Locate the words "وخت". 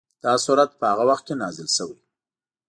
1.09-1.23